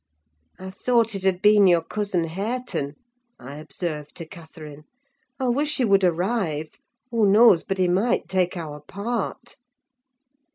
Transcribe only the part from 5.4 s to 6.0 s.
wish he